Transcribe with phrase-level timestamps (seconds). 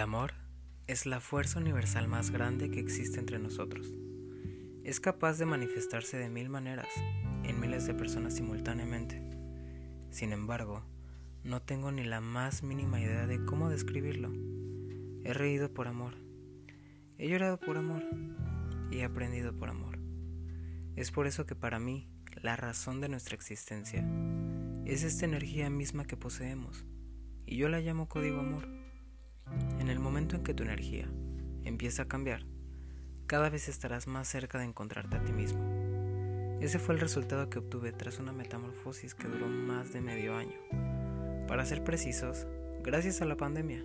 [0.00, 0.34] amor
[0.86, 3.92] es la fuerza universal más grande que existe entre nosotros.
[4.82, 6.88] Es capaz de manifestarse de mil maneras,
[7.42, 9.22] en miles de personas simultáneamente.
[10.10, 10.84] Sin embargo,
[11.42, 14.32] no tengo ni la más mínima idea de cómo describirlo.
[15.24, 16.14] He reído por amor,
[17.18, 18.02] he llorado por amor
[18.90, 19.98] y he aprendido por amor.
[20.96, 22.08] Es por eso que para mí,
[22.42, 24.04] la razón de nuestra existencia
[24.84, 26.84] es esta energía misma que poseemos,
[27.46, 28.68] y yo la llamo código amor.
[29.78, 31.08] En el momento en que tu energía
[31.64, 32.44] empieza a cambiar,
[33.26, 35.60] cada vez estarás más cerca de encontrarte a ti mismo.
[36.60, 40.58] Ese fue el resultado que obtuve tras una metamorfosis que duró más de medio año.
[41.46, 42.46] Para ser precisos,
[42.82, 43.84] gracias a la pandemia.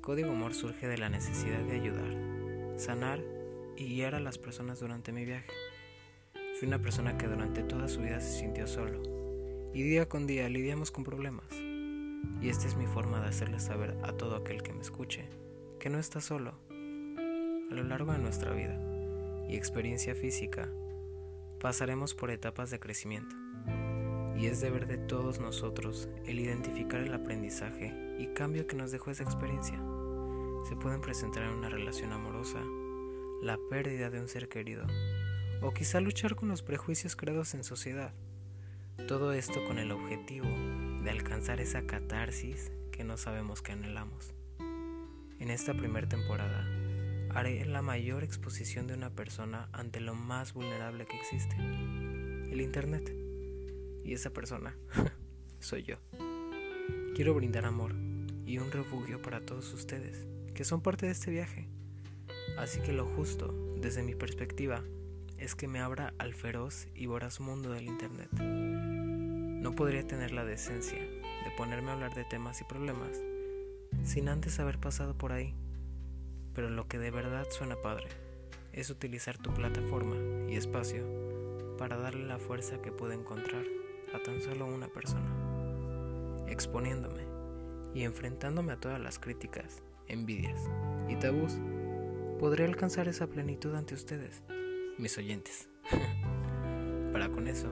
[0.00, 3.20] Código Amor surge de la necesidad de ayudar, sanar
[3.76, 5.52] y guiar a las personas durante mi viaje.
[6.58, 9.02] Fui una persona que durante toda su vida se sintió solo
[9.72, 11.69] y día con día lidiamos con problemas.
[12.40, 15.28] Y esta es mi forma de hacerle saber a todo aquel que me escuche
[15.80, 16.54] que no está solo.
[16.68, 18.78] A lo largo de nuestra vida
[19.48, 20.68] y experiencia física,
[21.60, 23.34] pasaremos por etapas de crecimiento.
[24.36, 29.10] Y es deber de todos nosotros el identificar el aprendizaje y cambio que nos dejó
[29.10, 29.82] esa experiencia.
[30.68, 32.60] Se pueden presentar en una relación amorosa,
[33.42, 34.86] la pérdida de un ser querido,
[35.62, 38.12] o quizá luchar con los prejuicios creados en sociedad.
[39.08, 40.46] Todo esto con el objetivo
[41.02, 44.34] de alcanzar esa catarsis que no sabemos que anhelamos.
[45.38, 46.66] En esta primera temporada
[47.30, 53.14] haré la mayor exposición de una persona ante lo más vulnerable que existe, el Internet.
[54.04, 54.76] Y esa persona
[55.60, 55.96] soy yo.
[57.14, 57.94] Quiero brindar amor
[58.44, 61.68] y un refugio para todos ustedes, que son parte de este viaje.
[62.58, 64.84] Así que lo justo, desde mi perspectiva,
[65.38, 68.99] es que me abra al feroz y voraz mundo del Internet.
[69.60, 73.20] No podría tener la decencia de ponerme a hablar de temas y problemas
[74.04, 75.54] sin antes haber pasado por ahí.
[76.54, 78.08] Pero lo que de verdad suena padre
[78.72, 80.16] es utilizar tu plataforma
[80.48, 81.04] y espacio
[81.76, 83.64] para darle la fuerza que puede encontrar
[84.14, 85.30] a tan solo una persona.
[86.48, 87.24] Exponiéndome
[87.94, 90.60] y enfrentándome a todas las críticas, envidias
[91.08, 91.58] y tabús,
[92.38, 94.42] podré alcanzar esa plenitud ante ustedes
[94.96, 95.68] mis oyentes.
[97.12, 97.68] Para con eso,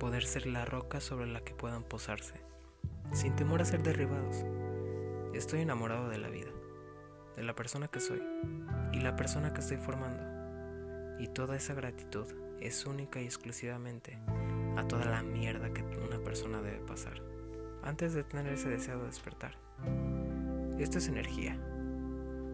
[0.00, 2.40] poder ser la roca sobre la que puedan posarse,
[3.12, 4.46] sin temor a ser derribados.
[5.34, 6.48] Estoy enamorado de la vida,
[7.36, 8.20] de la persona que soy
[8.92, 11.20] y la persona que estoy formando.
[11.20, 12.26] Y toda esa gratitud
[12.60, 14.18] es única y exclusivamente
[14.76, 17.22] a toda la mierda que una persona debe pasar
[17.82, 19.58] antes de tener ese deseo de despertar.
[20.78, 21.58] Esto es energía.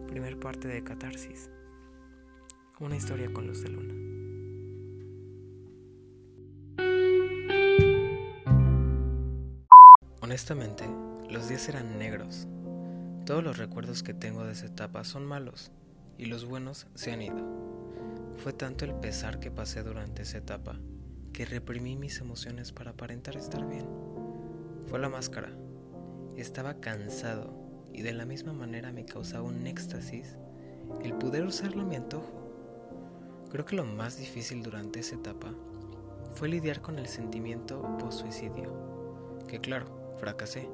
[0.07, 1.49] Primer parte de catarsis.
[2.81, 4.06] Una historia con luz de luna.
[10.37, 10.87] Honestamente,
[11.31, 12.47] los días eran negros.
[13.25, 15.71] Todos los recuerdos que tengo de esa etapa son malos
[16.15, 17.43] y los buenos se han ido.
[18.37, 20.77] Fue tanto el pesar que pasé durante esa etapa
[21.33, 23.87] que reprimí mis emociones para aparentar estar bien.
[24.87, 25.49] Fue la máscara.
[26.35, 27.51] Estaba cansado
[27.91, 30.35] y de la misma manera me causaba un éxtasis
[31.01, 33.47] el poder usarlo a mi antojo.
[33.49, 35.51] Creo que lo más difícil durante esa etapa
[36.35, 40.69] fue lidiar con el sentimiento post-suicidio, que claro, fracasé.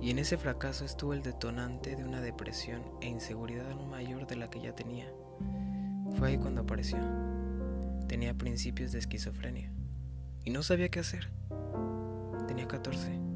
[0.00, 4.36] Y en ese fracaso estuvo el detonante de una depresión e inseguridad aún mayor de
[4.36, 5.06] la que ya tenía.
[6.18, 6.98] Fue ahí cuando apareció.
[8.08, 9.70] Tenía principios de esquizofrenia
[10.44, 11.30] y no sabía qué hacer.
[12.46, 13.33] Tenía 14